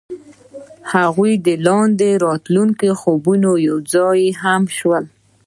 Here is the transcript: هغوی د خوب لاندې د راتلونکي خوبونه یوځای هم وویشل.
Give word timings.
هغوی 0.93 1.33
د 1.35 1.39
خوب 1.49 1.61
لاندې 1.67 2.09
د 2.17 2.21
راتلونکي 2.25 2.89
خوبونه 3.01 3.49
یوځای 3.69 4.21
هم 4.41 4.61
وویشل. 4.67 5.03